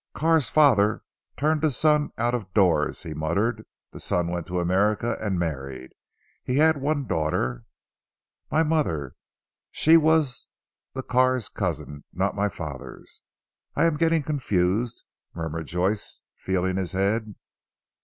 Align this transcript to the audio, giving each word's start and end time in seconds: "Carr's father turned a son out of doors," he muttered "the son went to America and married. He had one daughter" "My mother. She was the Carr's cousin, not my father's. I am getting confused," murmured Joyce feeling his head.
"Carr's 0.15 0.49
father 0.49 1.03
turned 1.37 1.63
a 1.63 1.69
son 1.69 2.09
out 2.17 2.33
of 2.33 2.51
doors," 2.55 3.03
he 3.03 3.13
muttered 3.13 3.65
"the 3.91 3.99
son 3.99 4.29
went 4.31 4.47
to 4.47 4.59
America 4.59 5.15
and 5.21 5.37
married. 5.37 5.91
He 6.43 6.55
had 6.57 6.81
one 6.81 7.05
daughter" 7.05 7.65
"My 8.51 8.63
mother. 8.63 9.13
She 9.69 9.97
was 9.97 10.47
the 10.93 11.03
Carr's 11.03 11.49
cousin, 11.49 12.03
not 12.11 12.33
my 12.35 12.49
father's. 12.49 13.21
I 13.75 13.85
am 13.85 13.95
getting 13.95 14.23
confused," 14.23 15.03
murmured 15.35 15.67
Joyce 15.67 16.21
feeling 16.35 16.77
his 16.77 16.93
head. 16.93 17.35